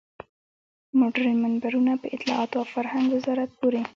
[0.99, 3.81] مډرن منبرونه په اطلاعاتو او فرهنګ وزارت پورې.